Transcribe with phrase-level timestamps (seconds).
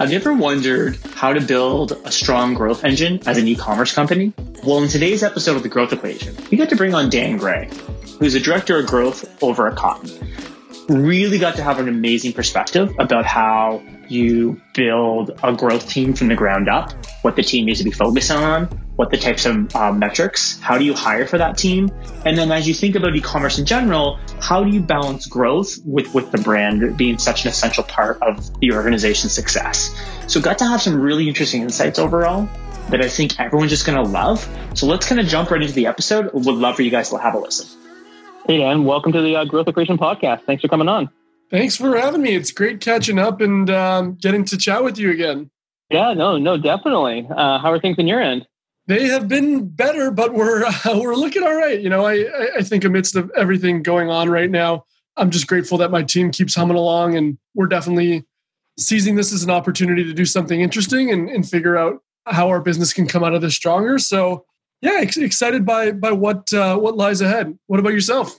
[0.00, 4.32] Have you ever wondered how to build a strong growth engine as an e-commerce company?
[4.64, 7.68] Well, in today's episode of The Growth Equation, we get to bring on Dan Gray,
[8.18, 10.08] who's a director of growth over at Kotn.
[10.90, 16.26] Really got to have an amazing perspective about how you build a growth team from
[16.26, 18.64] the ground up, what the team needs to be focused on,
[18.96, 21.92] what the types of uh, metrics, how do you hire for that team?
[22.26, 26.12] And then as you think about e-commerce in general, how do you balance growth with,
[26.12, 29.94] with the brand being such an essential part of the organization's success?
[30.26, 32.48] So got to have some really interesting insights overall
[32.88, 34.44] that I think everyone's just going to love.
[34.74, 36.32] So let's kind of jump right into the episode.
[36.32, 37.89] Would love for you guys to have a listen.
[38.46, 40.44] Hey, Dan, welcome to the uh, Growth Equation podcast.
[40.44, 41.10] Thanks for coming on.
[41.50, 42.34] Thanks for having me.
[42.34, 45.50] It's great catching up and um, getting to chat with you again.
[45.90, 47.28] Yeah, no, no, definitely.
[47.30, 48.46] Uh, how are things on your end?
[48.86, 51.80] They have been better, but we're uh, we're looking all right.
[51.80, 52.26] You know, I
[52.56, 54.84] I think amidst of everything going on right now,
[55.16, 58.24] I'm just grateful that my team keeps humming along, and we're definitely
[58.78, 62.60] seizing this as an opportunity to do something interesting and, and figure out how our
[62.60, 63.98] business can come out of this stronger.
[63.98, 64.44] So,
[64.82, 67.58] yeah, ex- excited by by what uh, what lies ahead.
[67.66, 68.38] What about yourself?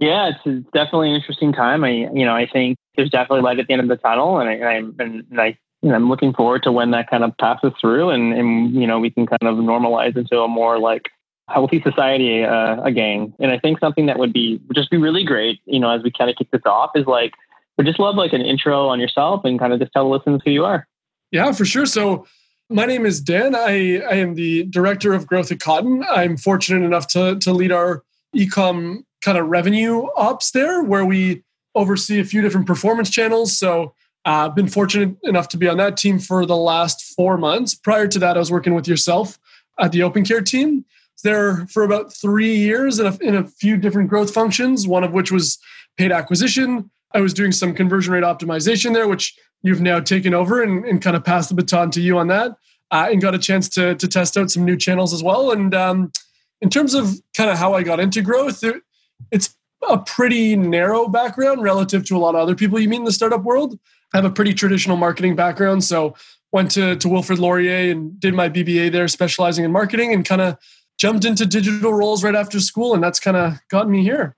[0.00, 1.82] Yeah, it's definitely an interesting time.
[1.82, 4.48] I, you know, I think there's definitely light at the end of the tunnel, and
[4.48, 7.72] I, I'm, and I, you know, I'm looking forward to when that kind of passes
[7.80, 11.08] through, and, and you know, we can kind of normalize into a more like
[11.48, 13.34] healthy society uh, again.
[13.40, 16.02] And I think something that would be would just be really great, you know, as
[16.02, 17.32] we kind of kick this off, is like
[17.76, 20.42] we just love like an intro on yourself and kind of just tell the listeners
[20.44, 20.86] who you are.
[21.32, 21.86] Yeah, for sure.
[21.86, 22.26] So
[22.70, 23.54] my name is Dan.
[23.54, 26.04] I, I am the director of growth at Kotn.
[26.08, 28.02] I'm fortunate enough to to lead our
[28.36, 31.42] ecom kind of revenue ops there where we
[31.74, 33.56] oversee a few different performance channels.
[33.56, 33.94] So
[34.24, 37.74] I've uh, been fortunate enough to be on that team for the last four months.
[37.74, 39.38] Prior to that, I was working with yourself
[39.78, 40.84] at the OpenCare team.
[41.24, 45.12] There for about three years in a, in a few different growth functions, one of
[45.12, 45.58] which was
[45.96, 46.90] paid acquisition.
[47.12, 51.02] I was doing some conversion rate optimization there, which you've now taken over and, and
[51.02, 52.52] kind of passed the baton to you on that,
[52.90, 55.50] uh, and got a chance to, to test out some new channels as well.
[55.50, 56.12] And um,
[56.60, 58.82] in terms of kind of how I got into growth, it,
[59.30, 59.54] it's
[59.88, 63.12] a pretty narrow background relative to a lot of other people you meet in the
[63.12, 63.78] startup world.
[64.12, 66.14] I have a pretty traditional marketing background, so
[66.50, 70.40] went to to Wilfrid Laurier and did my BBA there, specializing in marketing, and kind
[70.40, 70.56] of
[70.98, 74.34] jumped into digital roles right after school, and that's kind of gotten me here.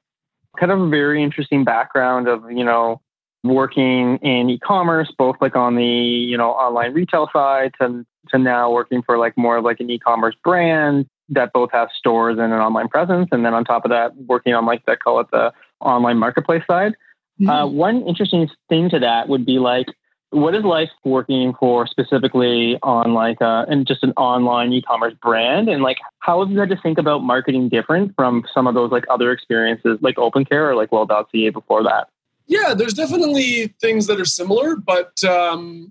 [0.59, 3.00] Kind of a very interesting background of you know
[3.43, 8.71] working in e-commerce, both like on the you know online retail side to to now
[8.71, 12.59] working for like more of like an e-commerce brand that both have stores and an
[12.59, 13.29] online presence.
[13.33, 16.65] And then on top of that, working on like that, call it the online marketplace
[16.69, 16.95] side.
[17.41, 17.49] Mm-hmm.
[17.49, 19.87] Uh, one interesting thing to that would be like,
[20.31, 25.69] what is life working for specifically on like uh, and just an online e-commerce brand
[25.69, 28.93] and like how have you had to think about marketing different from some of those
[28.93, 32.09] like other experiences like OpenCare or like well.ca before that
[32.50, 35.91] yeah there's definitely things that are similar but um,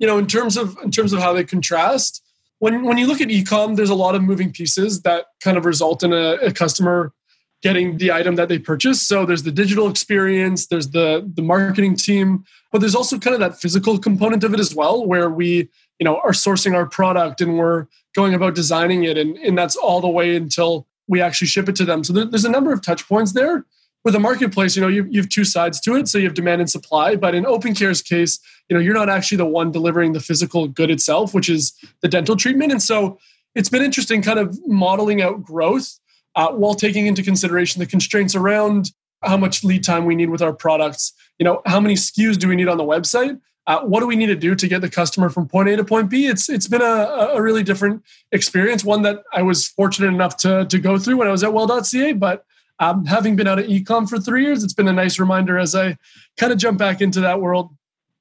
[0.00, 2.24] you know in terms of in terms of how they contrast
[2.58, 5.64] when when you look at ecom, there's a lot of moving pieces that kind of
[5.64, 7.12] result in a, a customer
[7.60, 9.02] getting the item that they purchase.
[9.02, 13.40] So there's the digital experience, there's the the marketing team, but there's also kind of
[13.40, 17.40] that physical component of it as well, where we you know are sourcing our product
[17.40, 21.46] and we're going about designing it, and and that's all the way until we actually
[21.46, 22.04] ship it to them.
[22.04, 23.64] So there, there's a number of touch points there
[24.08, 26.08] with a marketplace, you know, you, you have two sides to it.
[26.08, 27.14] So you have demand and supply.
[27.14, 30.90] But in OpenCare's case, you know, you're not actually the one delivering the physical good
[30.90, 32.72] itself, which is the dental treatment.
[32.72, 33.18] And so
[33.54, 36.00] it's been interesting kind of modeling out growth
[36.36, 38.92] uh, while taking into consideration the constraints around
[39.22, 41.12] how much lead time we need with our products.
[41.38, 43.38] You know, how many SKUs do we need on the website?
[43.66, 45.84] Uh, what do we need to do to get the customer from point A to
[45.84, 46.28] point B?
[46.28, 48.02] It's it's been a, a really different
[48.32, 51.52] experience, one that I was fortunate enough to to go through when I was at
[51.52, 52.46] Well.ca, but
[52.80, 55.74] um, having been out of ecom for three years, it's been a nice reminder as
[55.74, 55.96] I
[56.36, 57.70] kind of jump back into that world.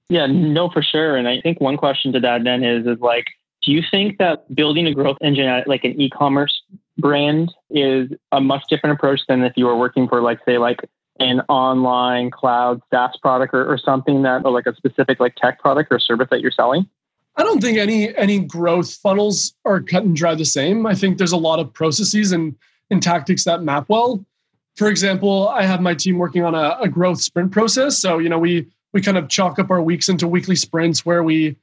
[0.09, 1.18] Yeah, no, for sure.
[1.18, 3.25] And I think one question to that then is, is like,
[3.63, 6.62] do you think that building a growth engine at like an e-commerce
[6.97, 10.80] brand is a much different approach than if you were working for like, say, like
[11.19, 15.60] an online cloud SaaS product or, or something that, or like a specific like tech
[15.60, 16.88] product or service that you're selling?
[17.36, 20.88] I don't think any any growth funnels are cut and dry the same.
[20.88, 22.56] I think there's a lot of processes and,
[22.89, 24.25] and tactics that map well
[24.77, 27.97] for example, I have my team working on a, a growth sprint process.
[27.97, 31.24] So, you know, we we kind of chalk up our weeks into weekly sprints where
[31.24, 31.57] we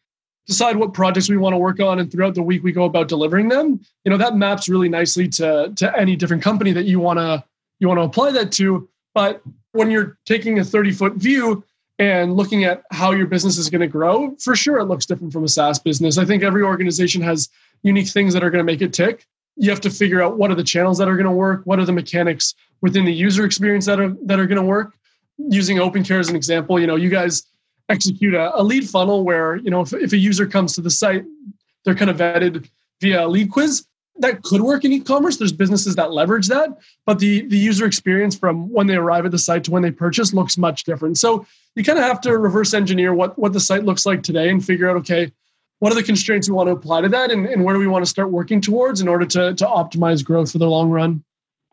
[0.46, 3.08] decide what projects we want to work on and throughout the week we go about
[3.08, 3.81] delivering them.
[4.05, 7.43] You know that maps really nicely to to any different company that you want to
[7.78, 8.88] you want to apply that to.
[9.14, 11.64] But when you're taking a 30 foot view
[12.00, 15.32] and looking at how your business is going to grow for sure it looks different
[15.32, 16.19] from a saas business.
[16.19, 17.49] I think every organization has
[17.84, 19.26] unique things that are going to make it tick
[19.56, 21.79] you have to figure out what are the channels that are going to work what
[21.79, 24.95] are the mechanics within the user experience that are that are going to work
[25.49, 27.45] using OpenCare as an example you know you guys
[27.89, 30.91] execute a, a lead funnel where you know if, if a user comes to the
[30.91, 31.25] site,
[31.85, 32.69] they're kind of vetted
[33.01, 33.87] via a lead quiz.
[34.21, 35.39] That could work in e-commerce.
[35.39, 36.71] There's businesses that leverage that,
[37.05, 39.91] but the the user experience from when they arrive at the site to when they
[39.91, 41.19] purchase looks much different.
[41.19, 44.50] So you kind of have to reverse engineer what what the site looks like today
[44.50, 45.33] and figure out okay
[45.81, 47.87] what are the constraints we want to apply to that and, and where do we
[47.87, 51.23] want to start working towards in order to, to optimize growth for the long run?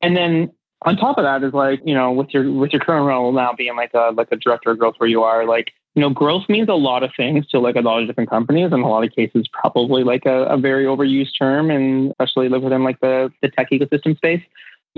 [0.02, 0.52] And then
[0.84, 3.54] on top of that is like you know with your with your current role now
[3.54, 6.44] being like a like a director of growth where you are like you know growth
[6.50, 8.72] means a lot of things to like a lot of different companies.
[8.72, 12.84] In a lot of cases probably like a, a very overused term and especially within
[12.84, 14.42] like the, the tech ecosystem space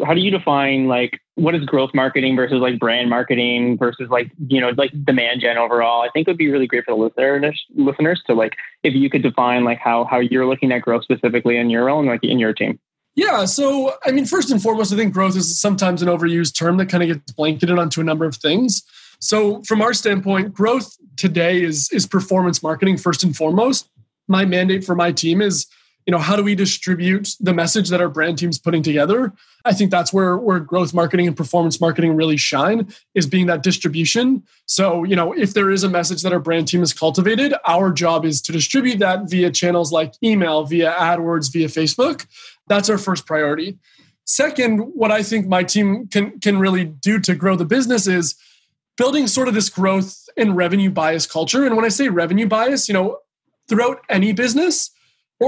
[0.06, 4.32] how do you define like what is growth marketing versus like brand marketing versus like
[4.48, 6.02] you know like demand gen overall?
[6.02, 9.10] I think it would be really great for the listeners listeners to like if you
[9.10, 12.40] could define like how how you're looking at growth specifically in your own like in
[12.40, 12.80] your team.
[13.16, 16.78] Yeah so i mean first and foremost i think growth is sometimes an overused term
[16.78, 18.84] that kind of gets blanketed onto a number of things.
[19.20, 23.90] So from our standpoint growth today is is performance marketing first and foremost.
[24.28, 25.68] My mandate for my team is
[26.06, 29.34] you know how do we distribute the message that our brand team's putting together?
[29.66, 33.64] I think that's where where growth marketing and performance marketing really shine is being that
[33.64, 34.44] distribution.
[34.66, 37.92] So you know if there is a message that our brand team has cultivated our
[37.92, 42.26] job is to distribute that via channels like email via adwords via facebook.
[42.68, 43.78] That's our first priority.
[44.26, 48.36] Second what i think my team can can really do to grow the business is
[48.98, 51.66] building sort of this growth and revenue bias culture.
[51.66, 53.20] And when i say revenue bias you know
[53.70, 54.93] throughout any business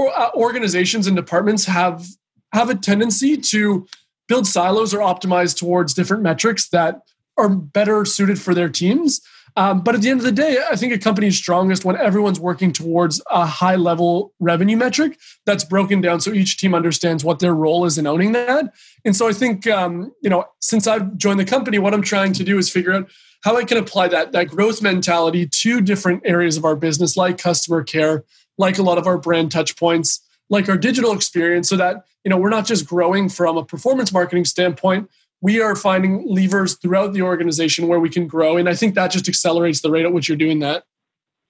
[0.04, 2.06] uh, organizations and departments have
[2.52, 3.86] have a tendency to
[4.28, 7.00] build silos or optimize towards different metrics that
[7.36, 9.20] are better suited for their teams.
[9.58, 11.96] Um, but at the end of the day, I think a company is strongest when
[11.96, 17.24] everyone's working towards a high level revenue metric that's broken down so each team understands
[17.24, 18.74] what their role is in owning that.
[19.04, 22.34] And so I think, um, you know, since I've joined the company, what I'm trying
[22.34, 23.08] to do is figure out
[23.44, 27.38] how I can apply that, that growth mentality to different areas of our business, like
[27.38, 28.24] customer care,
[28.58, 32.30] like a lot of our brand touch points, like our digital experience, so that you
[32.30, 35.10] know we're not just growing from a performance marketing standpoint.
[35.42, 39.10] We are finding levers throughout the organization where we can grow, and I think that
[39.10, 40.84] just accelerates the rate at which you're doing that.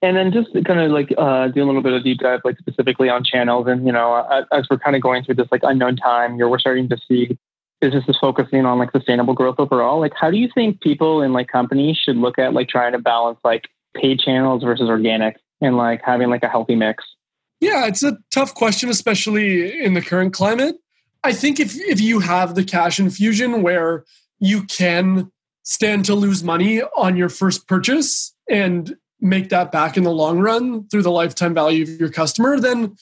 [0.01, 2.59] And then just kind of like uh, do a little bit of deep dive, like
[2.59, 5.95] specifically on channels, and you know, as we're kind of going through this like unknown
[5.95, 7.37] time, you're we're starting to see
[7.81, 9.99] businesses focusing on like sustainable growth overall.
[9.99, 12.99] Like, how do you think people in like companies should look at like trying to
[12.99, 15.37] balance like paid channels versus organic?
[15.61, 17.03] And like having like a healthy mix?
[17.59, 20.75] Yeah, it's a tough question, especially in the current climate.
[21.23, 24.05] I think if if you have the cash infusion where
[24.39, 25.31] you can
[25.63, 30.39] stand to lose money on your first purchase and make that back in the long
[30.39, 32.95] run through the lifetime value of your customer, then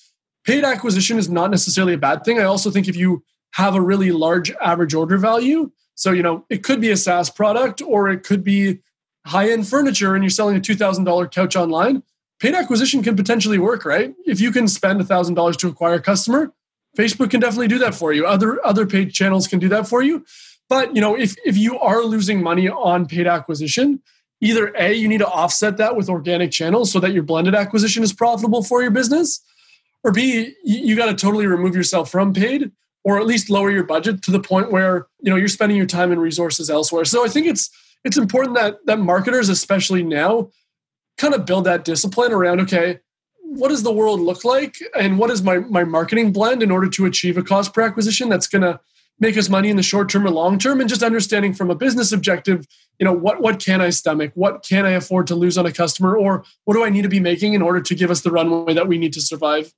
[0.45, 2.39] paid acquisition is not necessarily a bad thing.
[2.39, 6.45] I also think if you have a really large average order value, so you know,
[6.49, 8.79] it could be a SaaS product or it could be
[9.25, 12.03] high-end furniture and you're selling a $2000 couch online,
[12.39, 14.13] paid acquisition can potentially work, right?
[14.25, 16.53] If you can spend $1,000 to acquire a customer,
[16.97, 18.25] Facebook can definitely do that for you.
[18.25, 20.25] Other other paid channels can do that for you.
[20.69, 24.01] But, you know, if if you are losing money on paid acquisition,
[24.41, 28.03] either A, you need to offset that with organic channels so that your blended acquisition
[28.03, 29.41] is profitable for your business,
[30.03, 32.71] or B, you got to totally remove yourself from paid
[33.03, 35.85] or at least lower your budget to the point where, you know, you're spending your
[35.85, 37.05] time and resources elsewhere.
[37.05, 37.69] So I think it's
[38.03, 40.49] it's important that that marketers especially now
[41.17, 42.99] kind of build that discipline around okay
[43.47, 44.75] what does the world look like?
[44.97, 48.27] And what is my, my marketing blend in order to achieve a cost per acquisition
[48.27, 48.79] that's going to
[49.19, 50.81] make us money in the short term or long term?
[50.81, 52.65] And just understanding from a business objective
[52.99, 54.31] you know what what can i stomach?
[54.35, 56.15] What can i afford to lose on a customer?
[56.15, 58.73] Or what do i need to be making in order to give us the runway
[58.73, 59.73] that we need to survive?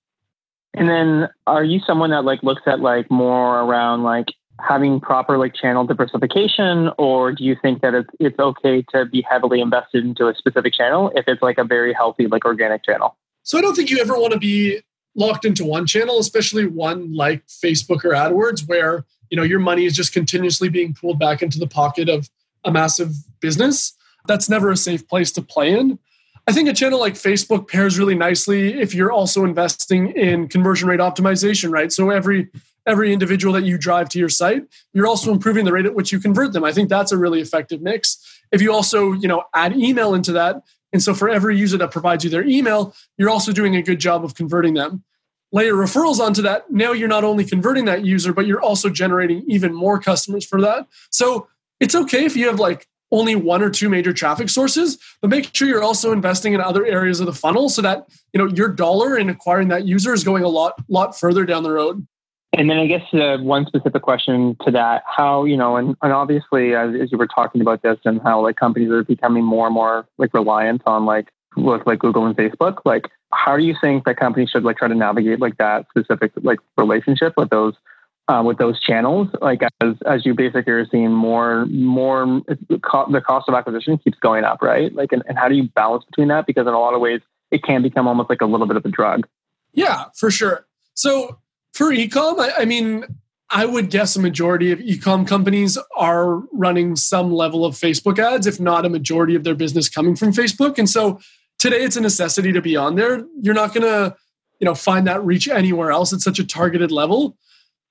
[0.73, 4.27] And then are you someone that like looks at like more around like
[4.59, 9.21] having proper like channel diversification or do you think that it's it's okay to be
[9.29, 13.15] heavily invested into a specific channel if it's like a very healthy like organic channel?
[13.43, 14.81] So i don't think you ever want to be
[15.15, 19.85] locked into one channel especially one like facebook or adwords where you know your money
[19.85, 22.29] is just continuously being pulled back into the pocket of
[22.67, 23.93] a massive business.
[24.27, 25.97] That's never a safe place to play in.
[26.47, 30.87] I think a channel like Facebook pairs really nicely if you're also investing in conversion
[30.87, 31.91] rate optimization, right?
[31.91, 32.49] So every
[32.87, 34.63] every individual that you drive to your site,
[34.93, 36.63] you're also improving the rate at which you convert them.
[36.63, 38.17] I think that's a really effective mix.
[38.51, 40.63] If you also, you know, add email into that,
[40.93, 43.99] and so for every user that provides you their email, you're also doing a good
[43.99, 45.03] job of converting them.
[45.51, 46.71] Layer referrals onto that.
[46.71, 50.61] Now you're not only converting that user, but you're also generating even more customers for
[50.61, 50.87] that.
[51.09, 51.47] So
[51.79, 55.55] it's okay if you have like only one or two major traffic sources, but make
[55.55, 58.67] sure you're also investing in other areas of the funnel so that you know your
[58.67, 62.05] dollar in acquiring that user is going a lot lot further down the road.
[62.53, 66.13] And then I guess uh, one specific question to that, how, you know, and, and
[66.13, 69.67] obviously as, as you were talking about this and how like companies are becoming more
[69.67, 71.27] and more like reliant on like
[71.57, 74.87] with like Google and Facebook, like how do you think that companies should like try
[74.87, 77.73] to navigate like that specific like relationship with those
[78.29, 79.27] uh, with those channels?
[79.41, 84.45] Like as as you basically are seeing more more the cost of acquisition keeps going
[84.45, 84.93] up, right?
[84.95, 86.47] Like and, and how do you balance between that?
[86.47, 88.85] Because in a lot of ways it can become almost like a little bit of
[88.85, 89.27] a drug.
[89.73, 90.65] Yeah, for sure.
[90.93, 91.39] So
[91.73, 93.05] for ecom, I, I mean,
[93.49, 98.45] I would guess a majority of ecom companies are running some level of Facebook ads,
[98.45, 100.77] if not a majority of their business coming from Facebook.
[100.77, 101.19] And so
[101.57, 103.25] today it's a necessity to be on there.
[103.41, 104.15] You're not going to,
[104.59, 107.37] you know, find that reach anywhere else at such a targeted level.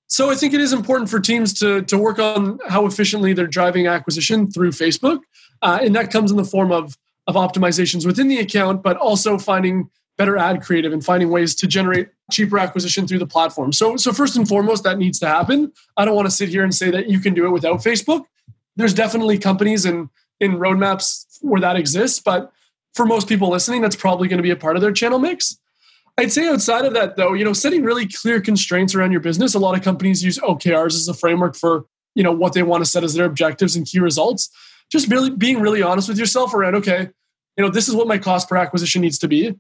[0.09, 3.47] So I think it is important for teams to to work on how efficiently they're
[3.47, 5.18] driving acquisition through Facebook,
[5.62, 9.37] uh, and that comes in the form of of optimizations within the account, but also
[9.37, 13.73] finding better ad creative and finding ways to generate cheaper acquisition through the platform.
[13.73, 15.73] So, so first and foremost, that needs to happen.
[15.96, 18.25] I don't want to sit here and say that you can do it without Facebook.
[18.76, 20.08] There's definitely companies and
[20.40, 22.52] in, in roadmaps where that exists, but
[22.94, 25.58] for most people listening, that's probably going to be a part of their channel mix.
[26.18, 29.54] I'd say outside of that, though, you know, setting really clear constraints around your business.
[29.54, 32.82] A lot of companies use OKRs as a framework for you know what they want
[32.82, 34.50] to set as their objectives and key results.
[34.90, 37.11] Just really being really honest with yourself around, okay,
[37.56, 39.54] you know, this is what my cost per acquisition needs to be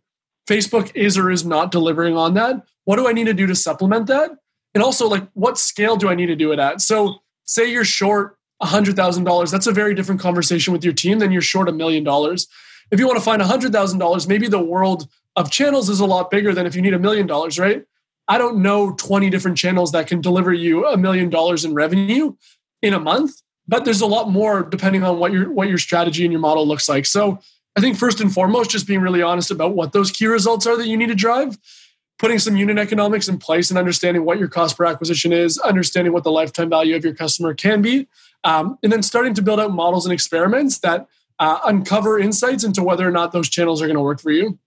[0.46, 2.64] Facebook is or is not delivering on that.
[2.84, 4.30] What do I need to do to supplement that?
[4.74, 6.80] And also, like, what scale do I need to do it at?
[6.80, 11.42] So, say you're short $100,000, that's a very different conversation with your team than you're
[11.42, 12.48] short a million dollars.
[12.90, 16.54] If you want to find $100,000, maybe the world of channels is a lot bigger
[16.54, 17.84] than if you need a million dollars, right?
[18.28, 22.34] I don't know 20 different channels that can deliver you a million dollars in revenue
[22.82, 26.24] in a month, but there's a lot more depending on what your what your strategy
[26.24, 27.06] and your model looks like.
[27.06, 27.40] So
[27.76, 30.76] I think first and foremost, just being really honest about what those key results are
[30.76, 31.58] that you need to drive,
[32.18, 36.12] putting some unit economics in place and understanding what your cost per acquisition is, understanding
[36.12, 38.08] what the lifetime value of your customer can be,
[38.44, 41.06] um, and then starting to build out models and experiments that
[41.38, 44.58] uh, uncover insights into whether or not those channels are going to work for you.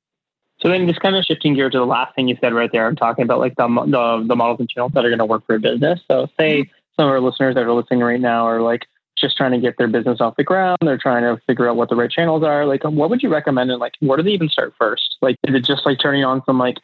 [0.62, 2.86] So then, just kind of shifting gear to the last thing you said right there,
[2.86, 5.46] I'm talking about like the the, the models and channels that are going to work
[5.46, 6.02] for a business.
[6.08, 6.72] So, say mm-hmm.
[6.98, 8.86] some of our listeners that are listening right now are like,
[9.20, 10.78] just trying to get their business off the ground.
[10.82, 12.66] They're trying to figure out what the right channels are.
[12.66, 13.72] Like, um, what would you recommend?
[13.72, 15.18] And like, where do they even start first?
[15.22, 16.78] Like, is it just like turning on some like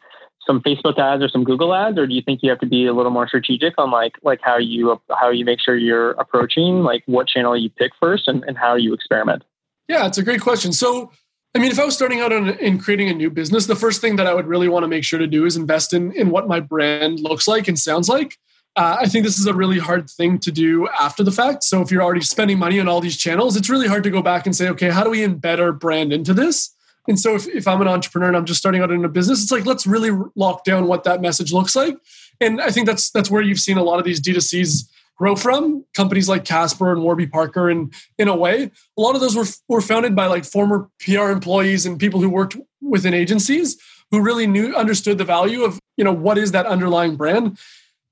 [0.46, 2.86] some Facebook ads or some Google ads, or do you think you have to be
[2.86, 6.82] a little more strategic on like like how you how you make sure you're approaching
[6.82, 9.42] like what channel you pick first and, and how you experiment?
[9.88, 10.72] Yeah, it's a great question.
[10.72, 11.10] So,
[11.54, 14.00] I mean, if I was starting out in, in creating a new business, the first
[14.00, 16.30] thing that I would really want to make sure to do is invest in in
[16.30, 18.38] what my brand looks like and sounds like.
[18.76, 21.64] Uh, I think this is a really hard thing to do after the fact.
[21.64, 24.20] So if you're already spending money on all these channels, it's really hard to go
[24.20, 26.74] back and say, okay, how do we embed our brand into this?
[27.08, 29.42] And so if, if I'm an entrepreneur and I'm just starting out in a business,
[29.42, 31.96] it's like, let's really lock down what that message looks like.
[32.40, 35.84] And I think that's that's where you've seen a lot of these D2Cs grow from
[35.94, 37.70] companies like Casper and Warby Parker.
[37.70, 41.30] And in a way, a lot of those were, were founded by like former PR
[41.30, 43.78] employees and people who worked within agencies
[44.10, 47.58] who really knew understood the value of, you know, what is that underlying brand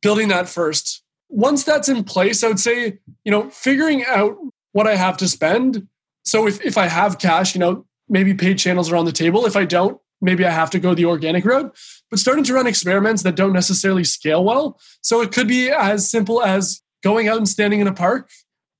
[0.04, 1.02] building that first.
[1.30, 4.36] Once that's in place, I would say, you know, figuring out
[4.72, 5.88] what I have to spend.
[6.24, 9.46] So if, if I have cash, you know, maybe paid channels are on the table.
[9.46, 11.74] If I don't, maybe I have to go the organic route.
[12.10, 14.78] But starting to run experiments that don't necessarily scale well.
[15.00, 18.28] So it could be as simple as going out and standing in a park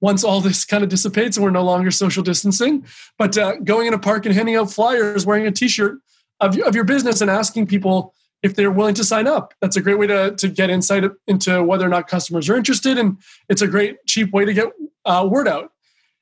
[0.03, 2.85] once all this kind of dissipates and we're no longer social distancing.
[3.19, 5.99] But uh, going in a park and handing out flyers, wearing a T-shirt
[6.41, 8.13] of, of your business, and asking people
[8.45, 9.55] if they're willing to sign up.
[9.63, 12.99] That's a great way to, to get insight into whether or not customers are interested.
[12.99, 13.17] And
[13.49, 14.67] it's a great, cheap way to get
[15.07, 15.73] uh, word out.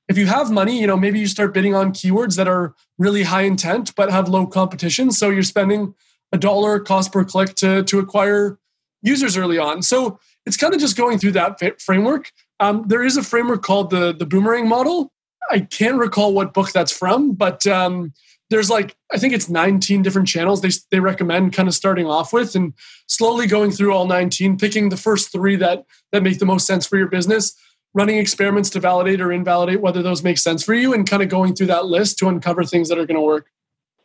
[0.08, 3.24] If you have money, you know, maybe you start bidding on keywords that are really
[3.24, 5.10] high intent but have low competition.
[5.10, 5.94] So you're spending
[6.30, 8.56] a dollar cost per click to, to acquire
[9.02, 9.82] users early on.
[9.82, 12.30] So it's kind of just going through that framework.
[12.60, 15.10] Um, there is a framework called the, the boomerang model.
[15.50, 18.12] I can't recall what book that's from, but um,
[18.52, 22.32] there's like I think it's 19 different channels they they recommend kind of starting off
[22.32, 22.74] with and
[23.06, 26.86] slowly going through all 19, picking the first three that that make the most sense
[26.86, 27.56] for your business,
[27.94, 31.28] running experiments to validate or invalidate whether those make sense for you, and kind of
[31.28, 33.46] going through that list to uncover things that are going to work.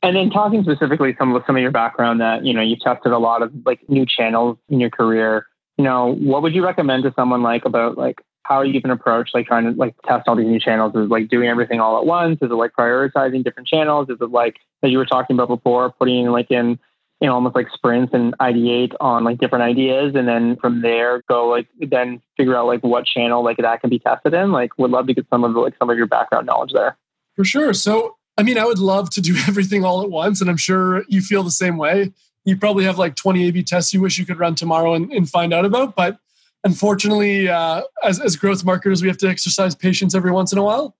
[0.01, 3.12] And then talking specifically some of some of your background that you know you tested
[3.12, 5.46] a lot of like new channels in your career.
[5.77, 9.32] You know, what would you recommend to someone like about like how you even approach
[9.34, 10.96] like trying to like test all these new channels?
[10.96, 12.39] Is like doing everything all at once?
[12.42, 14.10] Is it like prioritizing different channels?
[14.10, 16.80] Is it like as you were talking about before, putting like in
[17.20, 21.22] you know almost like sprints and ideate on like different ideas, and then from there
[21.27, 24.51] go like then figure out like what channel like that can be tested in?
[24.51, 26.98] Like, would love to get some of like some of your background knowledge there.
[27.36, 27.74] For sure.
[27.74, 31.04] So I mean, I would love to do everything all at once, and I'm sure
[31.10, 32.13] you feel the same way.
[32.46, 35.30] you probably have like 20 A/B tests you wish you could run tomorrow and, and
[35.30, 35.96] find out about.
[35.96, 36.18] But
[36.64, 40.64] unfortunately, uh, as as growth marketers, we have to exercise patience every once in a
[40.64, 40.96] while.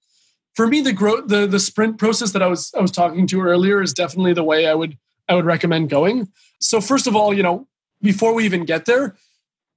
[0.56, 3.42] For me, the growth the the sprint process that I was I was talking to
[3.42, 4.98] earlier is definitely the way I would
[5.28, 6.30] I would recommend going.
[6.60, 7.68] So first of all, you know,
[8.02, 9.16] before we even get there,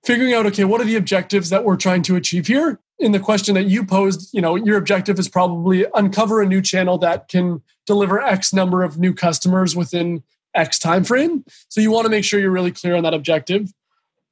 [0.04, 2.80] figuring out okay, what are the objectives that we're trying to achieve here?
[2.99, 6.60] In the question that you posed, you know, your objective is probably uncover a new
[6.60, 10.22] channel that can deliver X number of new customers within
[10.54, 11.44] X time frame.
[11.68, 13.72] So you want to make sure you're really clear on that objective.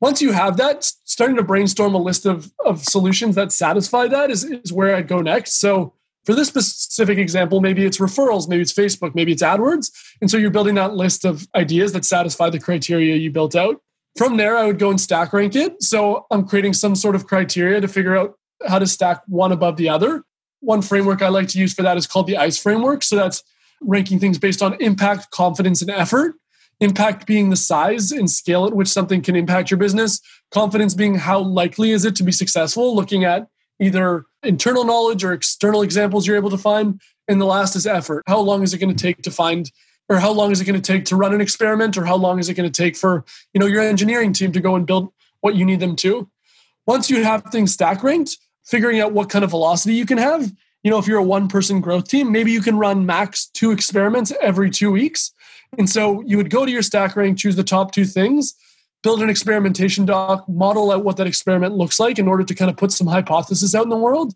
[0.00, 4.30] Once you have that, starting to brainstorm a list of, of solutions that satisfy that
[4.30, 5.60] is, is where I'd go next.
[5.60, 5.92] So
[6.24, 9.90] for this specific example, maybe it's referrals, maybe it's Facebook, maybe it's AdWords.
[10.20, 13.80] And so you're building that list of ideas that satisfy the criteria you built out.
[14.16, 15.82] From there, I would go and stack rank it.
[15.82, 18.34] So I'm creating some sort of criteria to figure out
[18.66, 20.22] how to stack one above the other.
[20.60, 23.02] One framework I like to use for that is called the ICE framework.
[23.02, 23.42] So that's
[23.80, 26.34] ranking things based on impact, confidence, and effort.
[26.80, 30.20] Impact being the size and scale at which something can impact your business.
[30.50, 33.48] Confidence being how likely is it to be successful, looking at
[33.80, 37.00] either internal knowledge or external examples you're able to find.
[37.26, 38.22] And the last is effort.
[38.26, 39.70] How long is it going to take to find
[40.08, 42.38] or how long is it going to take to run an experiment or how long
[42.38, 45.12] is it going to take for you know your engineering team to go and build
[45.40, 46.28] what you need them to
[46.86, 50.50] once you have things stack ranked figuring out what kind of velocity you can have
[50.82, 53.70] you know if you're a one person growth team maybe you can run max two
[53.70, 55.32] experiments every two weeks
[55.76, 58.54] and so you would go to your stack rank choose the top two things
[59.02, 62.70] build an experimentation doc, model out what that experiment looks like in order to kind
[62.70, 64.34] of put some hypothesis out in the world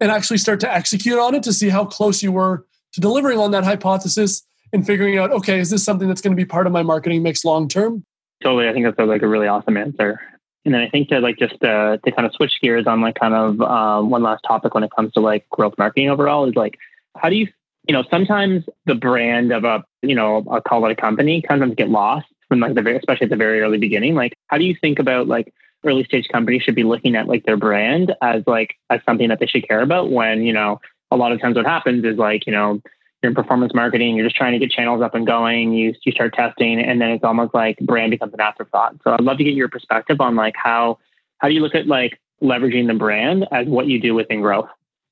[0.00, 3.38] and actually start to execute on it to see how close you were to delivering
[3.38, 6.66] on that hypothesis and figuring out, okay, is this something that's going to be part
[6.66, 8.04] of my marketing mix long term?
[8.42, 8.68] Totally.
[8.68, 10.20] I think that's like a really awesome answer.
[10.64, 13.14] And then I think to like just uh, to kind of switch gears on like
[13.18, 16.54] kind of um, one last topic when it comes to like growth marketing overall is
[16.54, 16.78] like,
[17.16, 17.48] how do you,
[17.88, 21.74] you know, sometimes the brand of a, you know, I'll call it a company sometimes
[21.74, 24.14] get lost from like the very, especially at the very early beginning.
[24.14, 25.52] Like, how do you think about like
[25.84, 29.40] early stage companies should be looking at like their brand as like as something that
[29.40, 30.80] they should care about when you know
[31.10, 32.80] a lot of times what happens is like you know
[33.22, 36.12] you're in performance marketing you're just trying to get channels up and going you you
[36.12, 38.96] start testing and then it's almost like brand becomes an afterthought.
[39.04, 40.98] So i'd love to get your perspective on like how
[41.38, 44.68] how do you look at like leveraging the brand as what you do within growth?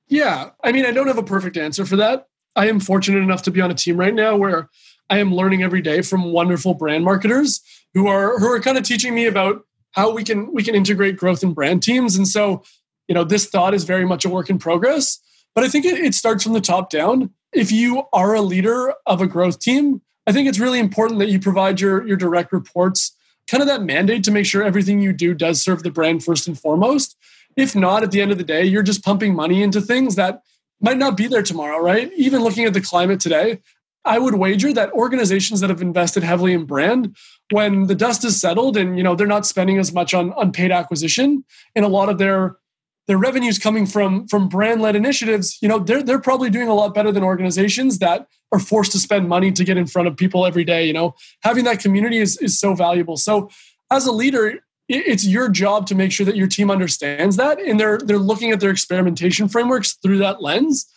[0.09, 0.51] Yeah.
[0.63, 3.51] I mean i don't have a perfect answer for that i am fortunate enough to
[3.51, 4.69] be on a team right now where
[5.11, 7.61] I am learning every day from wonderful brand marketers
[7.95, 11.17] who are who are kind of teaching me about how we can we can integrate
[11.17, 12.17] growth in brand teams.
[12.17, 12.63] And so,
[13.09, 15.19] you know, this thought is very much a work in progress.
[15.55, 17.31] But I think it, it starts from the top down.
[17.53, 21.31] If you are a leader of a growth team, I think it's really important that
[21.31, 23.13] you provide your your direct reports
[23.51, 26.47] kind of that mandate to make sure everything you do does serve the brand first
[26.47, 27.17] and foremost.
[27.57, 30.43] If not, at the end of the day, you're just pumping money into things that
[30.81, 32.11] might not be there tomorrow, right?
[32.17, 33.61] Even looking at the climate today,
[34.05, 37.17] I would wager that organizations that have invested heavily in brand,
[37.51, 40.53] when the dust is settled and you know they're not spending as much on, on
[40.53, 42.57] paid acquisition and a lot of their
[43.09, 46.75] their revenues coming from from brand led initiatives, you know, they're they're probably doing a
[46.75, 50.17] lot better than organizations that are forced to spend money to get in front of
[50.17, 50.87] people every day.
[50.87, 53.17] You know, having that community is is so valuable.
[53.17, 53.51] So
[53.91, 57.79] as a leader, it's your job to make sure that your team understands that and
[57.79, 60.91] they're they're looking at their experimentation frameworks through that lens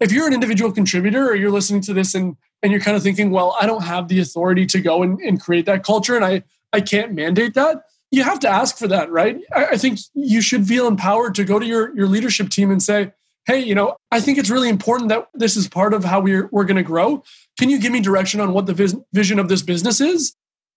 [0.00, 3.04] if you're an individual contributor or you're listening to this and and you're kind of
[3.04, 6.24] thinking, well, I don't have the authority to go and, and create that culture and
[6.24, 7.82] I I can't mandate that.
[8.10, 9.40] You have to ask for that, right?
[9.54, 12.82] I, I think you should feel empowered to go to your, your leadership team and
[12.82, 13.12] say,
[13.46, 16.48] hey, you know, I think it's really important that this is part of how we're,
[16.52, 17.22] we're going to grow.
[17.58, 20.34] Can you give me direction on what the vis- vision of this business is?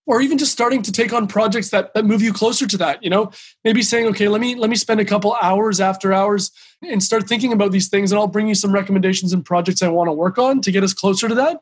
[0.07, 3.03] Or even just starting to take on projects that, that move you closer to that
[3.03, 3.31] you know?
[3.63, 7.27] Maybe saying okay let me let me spend a couple hours after hours and start
[7.27, 10.13] thinking about these things and i'll bring you some recommendations and projects i want to
[10.13, 11.61] work on to get us closer to that.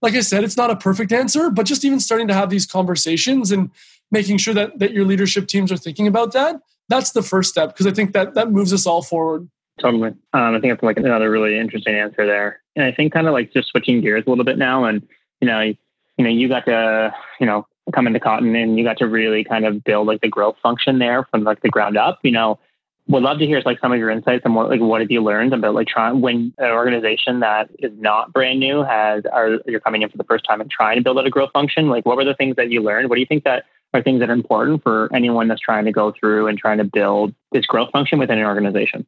[0.00, 2.66] Like i said it's not a perfect answer but just even starting to have these
[2.66, 3.70] conversations and
[4.10, 7.70] making sure that that your leadership teams are thinking about that that's the first step
[7.70, 9.48] because i think that that moves us all forward.
[9.80, 10.10] Totally.
[10.32, 12.60] Um, i think that's like another really interesting answer there.
[12.76, 15.06] And i think kind of like just switching gears a little bit now and
[15.40, 15.76] you know you
[16.24, 19.64] know you got to you know come into Kotn and you got to really kind
[19.64, 22.58] of build like the growth function there from like the ground up, you know,
[23.08, 25.22] would love to hear like some of your insights and what like what have you
[25.22, 29.80] learned about like trying when an organization that is not brand new has are you're
[29.80, 32.06] coming in for the first time and trying to build out a growth function like
[32.06, 33.08] what were the things that you learned?
[33.08, 35.92] What do you think that are things that are important for anyone that's trying to
[35.92, 39.04] go through and trying to build this growth function within an organization?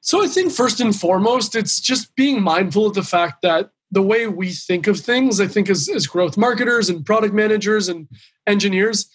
[0.00, 4.02] So i think first and foremost it's just being mindful of the fact that the
[4.02, 8.08] way we think of things, I think as, as growth marketers and product managers and
[8.46, 9.10] engineers,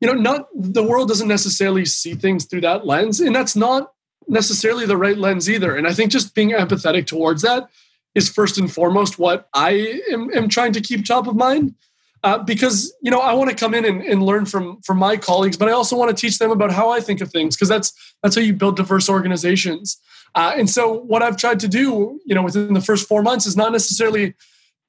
[0.00, 3.20] you know, not the world doesn't necessarily see things through that lens.
[3.20, 3.92] And that's not
[4.28, 5.76] necessarily the right lens either.
[5.76, 7.68] And I think just being empathetic towards that
[8.14, 11.74] is first and foremost what I am, am trying to keep top of mind.
[12.22, 15.16] uh, because you know I want to come in and, and, learn from from my
[15.16, 17.68] colleagues, but I also want to teach them about how I think of things because
[17.68, 19.98] that's that's how you build diverse organizations.
[20.34, 23.46] Uh, and so what I've tried to do, you know, within the first four months
[23.46, 24.34] is not necessarily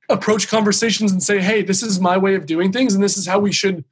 [0.10, 3.27] approach conversations and say, "Hey, this is my way of doing things, and this is
[3.27, 3.84] how we should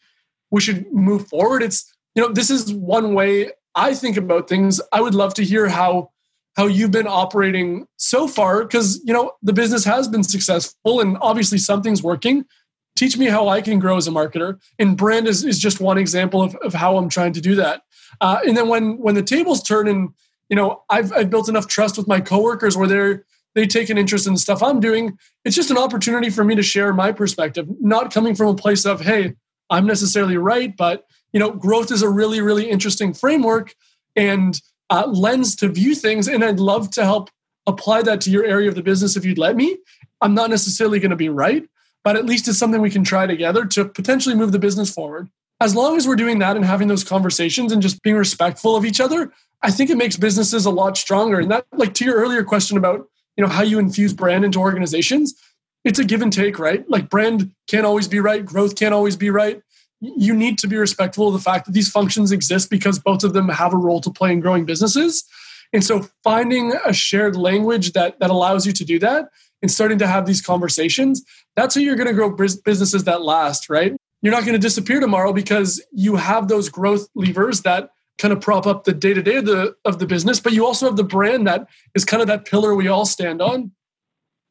[0.50, 4.82] we should move forward." It's you know, this is one way I think about things.
[4.92, 6.12] I would love to hear how
[6.58, 11.18] how you've been operating so far because you know the business has been successful and
[11.22, 12.46] obviously something's working
[13.02, 14.60] teach me how I can grow as a marketer.
[14.78, 17.82] And brand is, is just one example of, of how I'm trying to do that.
[18.20, 20.10] Uh, and then when when the tables turn and
[20.52, 23.98] you know I've, I've built enough trust with my coworkers where they're they take an
[23.98, 27.12] interest in the stuff I'm doing, it's just an opportunity for me to share my
[27.12, 29.34] perspective, not coming from a place of, hey,
[29.70, 33.74] I'm necessarily right, but you know, growth is a really, really interesting framework
[34.16, 34.60] and
[34.90, 36.28] uh, lens to view things.
[36.28, 37.30] And I'd love to help
[37.68, 39.78] apply that to your area of the business if you'd let me.
[40.22, 41.64] I'm not necessarily going to be right,
[42.04, 45.30] but at least it's something we can try together to potentially move the business forward.
[45.62, 48.84] As long as we're doing that and having those conversations and just being respectful of
[48.84, 49.32] each other,
[49.64, 51.40] I think it makes businesses a lot stronger.
[51.40, 54.60] And that, like to your earlier question about, you know, how you infuse brand into
[54.60, 55.36] organizations,
[55.84, 56.88] it's a give and take, right?
[56.90, 59.62] Like brand can't always be right, growth can't always be right.
[60.00, 63.34] You need to be respectful of the fact that these functions exist because both of
[63.34, 65.24] them have a role to play in growing businesses.
[65.74, 69.30] And so finding a shared language that that allows you to do that
[69.62, 71.24] and starting to have these conversations,
[71.56, 73.96] that's how you're going to grow businesses that last, right?
[74.22, 77.92] You're not going to disappear tomorrow because you have those growth levers that
[78.22, 80.66] kind of prop up the day to day of the of the business, but you
[80.66, 83.72] also have the brand that is kind of that pillar we all stand on.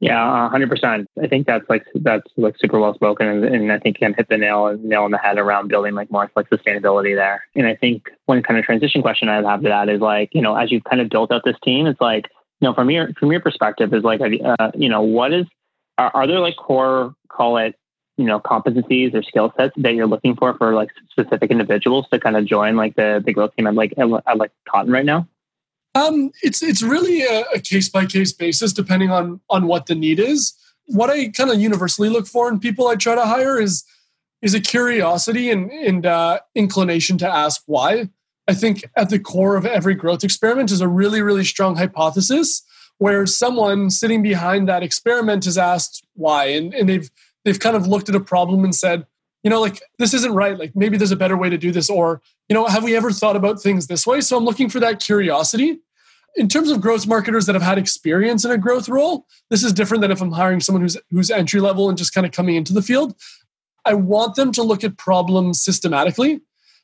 [0.01, 1.09] Yeah, hundred percent.
[1.23, 4.29] I think that's like that's like super well spoken, and, and I think can hit
[4.29, 7.45] the nail nail on the head around building like more like sustainability there.
[7.55, 10.43] And I think one kind of transition question I'd have to that is like you
[10.43, 12.27] know as you've kind of built out this team, it's like
[12.61, 15.47] you know, from your from your perspective, is like, uh, you know, what is
[15.99, 17.75] are, are there like core call it
[18.21, 22.21] you know competencies or skill sets that you're looking for for like specific individuals to
[22.21, 25.27] kind of join like the the growth team at like at like Kotn right now?
[25.95, 30.21] Um, it's it's really a case by case basis depending on on what the need
[30.21, 30.55] is.
[30.87, 33.85] What I kind of universally look for in people I try to hire is
[34.43, 38.09] is a curiosity and and uh, inclination to ask why.
[38.49, 42.63] I think at the core of every growth experiment is a really, really strong hypothesis
[43.01, 46.47] where someone sitting behind that experiment is asked why.
[46.47, 47.11] And, and they've
[47.45, 49.07] they've kind of looked at a problem and said,
[49.43, 50.59] you know, like this isn't right.
[50.59, 53.11] Like maybe there's a better way to do this, or, you know, have we ever
[53.11, 54.21] thought about things this way?
[54.21, 55.81] So I'm looking for that curiosity.
[56.37, 59.73] In terms of growth marketers that have had experience in a growth role, this is
[59.73, 62.55] different than if I'm hiring someone who's who's entry level and just kind of coming
[62.55, 63.17] into the field.
[63.85, 66.41] I want them to look at problems systematically.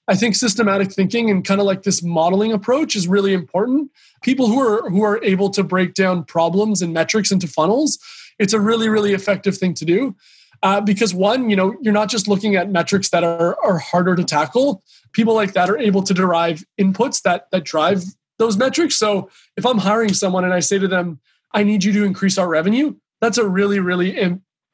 [0.09, 3.91] I think systematic thinking and kind of like this modeling approach is really important.
[4.23, 7.99] People who are who are able to break down problems and metrics into funnels,
[8.39, 10.17] it's a really really effective thing to do.
[10.63, 14.17] Uh, because one, you know, you're not just looking at metrics that are are harder
[14.17, 14.83] to tackle.
[15.13, 18.05] People like that are able to derive inputs that that drive
[18.39, 18.97] those metrics.
[18.97, 21.21] So if I'm hiring someone and I say to them,
[21.53, 24.17] "I need you to increase our revenue," that's a really really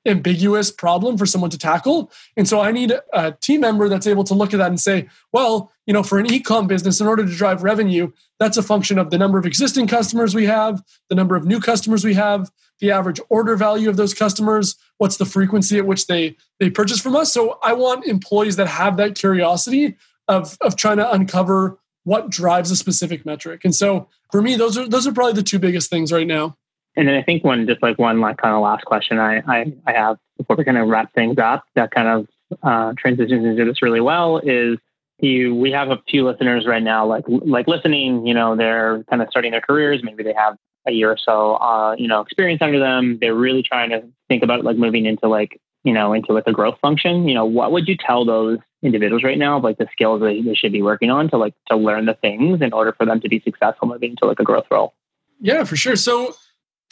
[0.07, 2.11] ambiguous problem for someone to tackle.
[2.37, 5.09] And so I need a team member that's able to look at that and say,
[5.33, 8.99] well, you know, for an e-com business, in order to drive revenue, that's a function
[8.99, 12.51] of the number of existing customers we have, the number of new customers we have,
[12.81, 17.01] the average order value of those customers, what's the frequency at which they they purchase
[17.01, 17.33] from us.
[17.33, 19.97] So I want employees that have that curiosity
[20.29, 23.61] of of trying to uncover what drives a specific metric.
[23.65, 26.57] And so for me, those are those are probably the two biggest things right now.
[26.97, 29.73] And then I think one, just like one like kind of last question I, I,
[29.87, 32.29] I have before we kind of wrap things up that kind of
[32.63, 34.79] uh, transitions into this really well is
[35.19, 39.23] you, we have a few listeners right now, like, like listening, you know, they're kind
[39.23, 40.03] of starting their careers.
[40.03, 43.19] Maybe they have a year or so, uh, you know, experience under them.
[43.21, 46.53] They're really trying to think about like moving into like, you know, into like a
[46.53, 47.29] growth function.
[47.29, 50.55] You know, what would you tell those individuals right now, like the skills that they
[50.55, 53.29] should be working on to like, to learn the things in order for them to
[53.29, 54.93] be successful moving into like a growth role?
[55.41, 55.97] Yeah, for sure.
[55.97, 56.35] So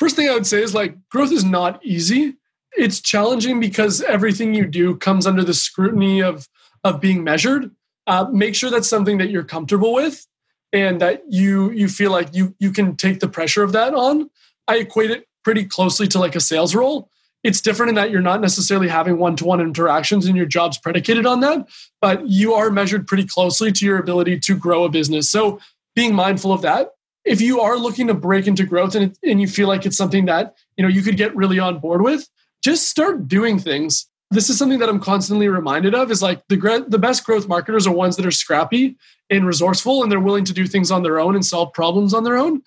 [0.01, 2.37] First thing I would say is like growth is not easy.
[2.75, 6.49] It's challenging because everything you do comes under the scrutiny of
[6.83, 7.71] of being measured.
[8.07, 10.27] Uh, make sure that's something that you're comfortable with
[10.73, 14.31] and that you you feel like you you can take the pressure of that on.
[14.67, 17.11] I equate it pretty closely to like a sales role.
[17.45, 21.41] It's different in that you're not necessarily having one-to-one interactions and your job's predicated on
[21.41, 21.69] that,
[22.01, 25.29] but you are measured pretty closely to your ability to grow a business.
[25.29, 25.61] So
[25.95, 29.47] being mindful of that if you are looking to break into growth and, and you
[29.47, 32.29] feel like it's something that you know you could get really on board with
[32.63, 34.07] just start doing things.
[34.31, 37.87] This is something that i'm constantly reminded of is like the, the best growth marketers
[37.87, 38.97] are ones that are scrappy
[39.29, 42.25] and resourceful and they're willing to do things on their own and solve problems on
[42.25, 42.63] their own.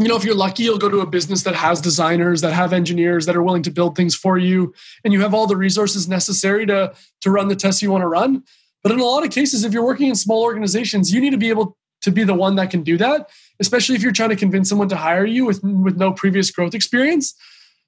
[0.00, 2.72] You know, if you're lucky, you'll go to a business that has designers, that have
[2.72, 4.72] engineers that are willing to build things for you,
[5.02, 8.06] and you have all the resources necessary to, to run the tests you want to
[8.06, 8.44] run.
[8.84, 11.36] But in a lot of cases, if you're working in small organizations, you need to
[11.36, 13.28] be able to be the one that can do that,
[13.60, 16.74] especially if you're trying to convince someone to hire you with, with no previous growth
[16.74, 17.34] experience.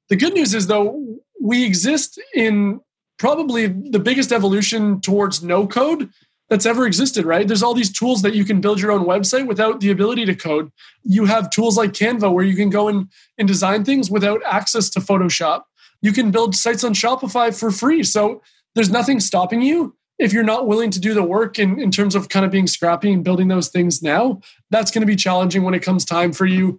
[0.08, 2.80] The good news is, though, we exist in
[3.18, 6.10] probably the biggest evolution towards no code
[6.48, 7.46] that's ever existed, right?
[7.46, 10.34] There's all these tools that you can build your own website without the ability to
[10.34, 10.72] code.
[11.04, 14.90] You have tools like Canva where you can go and, and design things without access
[14.90, 15.62] to Photoshop.
[16.02, 18.02] You can build sites on Shopify for free.
[18.02, 18.42] So
[18.74, 19.94] there's nothing stopping you.
[20.20, 22.66] If you're not willing to do the work in, in terms of kind of being
[22.66, 26.32] scrappy and building those things now, that's going to be challenging when it comes time
[26.32, 26.78] for you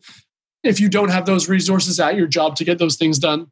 [0.64, 3.52] if you don't have those resources at your job to get those things done.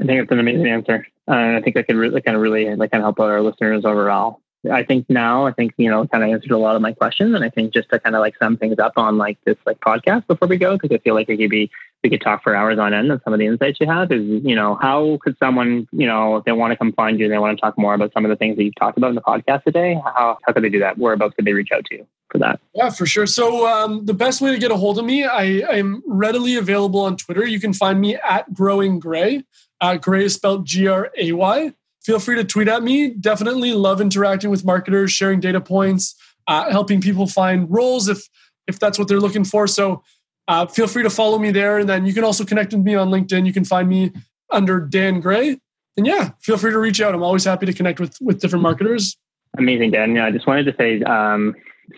[0.00, 1.06] I think it's an amazing answer.
[1.28, 3.84] Uh, I think that could really kind of really like kind of help our listeners
[3.84, 4.40] overall.
[4.70, 7.34] I think now I think you know kind of answered a lot of my questions,
[7.34, 9.80] and I think just to kind of like sum things up on like this like
[9.80, 11.70] podcast before we go, because I feel like it could be
[12.06, 14.12] we could talk for hours on end on some of the insights you have.
[14.12, 17.24] Is you know how could someone you know if they want to come find you
[17.26, 19.08] and they want to talk more about some of the things that you've talked about
[19.08, 20.98] in the podcast today, how how could they do that?
[20.98, 22.60] Whereabouts could they reach out to you for that?
[22.74, 23.26] Yeah, for sure.
[23.26, 25.42] So um, the best way to get a hold of me, I
[25.76, 27.44] am readily available on Twitter.
[27.44, 29.44] You can find me at Growing Gray.
[29.80, 31.72] Uh, Gray is spelled G R A Y
[32.06, 33.10] feel free to tweet at me.
[33.10, 36.14] Definitely love interacting with marketers, sharing data points,
[36.46, 38.28] uh, helping people find roles if
[38.68, 39.66] if that's what they're looking for.
[39.66, 40.02] So
[40.48, 42.94] uh, feel free to follow me there, and then you can also connect with me
[42.94, 43.46] on LinkedIn.
[43.46, 44.12] You can find me
[44.50, 45.58] under Dan Gray.
[45.96, 47.14] And yeah, feel free to reach out.
[47.14, 49.16] I'm always happy to connect with with different marketers.
[49.58, 50.14] Amazing, Dan.
[50.14, 51.54] Yeah, I just wanted to say um,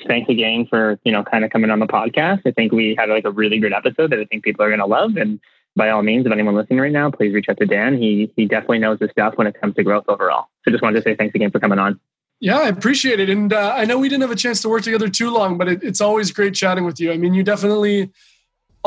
[0.06, 2.42] thanks again for you know kind of coming on the podcast.
[2.46, 4.80] I think we had like a really good episode that I think people are going
[4.80, 5.40] to love and
[5.78, 7.96] by all means, if anyone listening right now, please reach out to Dan.
[7.96, 10.48] He he definitely knows his stuff when it comes to growth overall.
[10.64, 11.98] So just wanted to say thanks again for coming on.
[12.40, 13.30] Yeah, I appreciate it.
[13.30, 15.68] And uh, I know we didn't have a chance to work together too long, but
[15.68, 17.10] it, it's always great chatting with you.
[17.10, 18.12] I mean, you definitely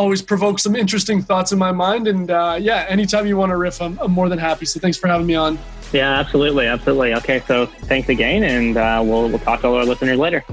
[0.01, 2.07] always provoke some interesting thoughts in my mind.
[2.07, 4.65] And uh, yeah, anytime you want to riff, I'm, I'm, more than happy.
[4.65, 5.59] So thanks for having me on.
[5.93, 6.65] Yeah, absolutely.
[6.65, 7.13] Absolutely.
[7.15, 7.41] Okay.
[7.47, 8.43] So thanks again.
[8.43, 10.43] And uh, we'll, we'll talk to all our listeners later.